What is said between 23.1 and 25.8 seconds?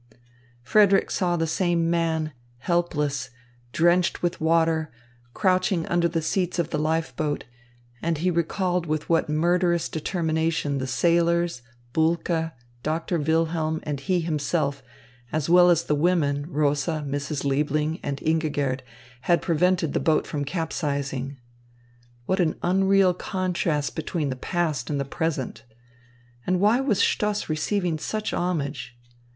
contrast between the past and the present!